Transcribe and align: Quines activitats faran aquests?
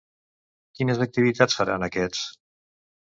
Quines 0.79 1.01
activitats 1.05 1.57
faran 1.59 1.85
aquests? 1.89 2.23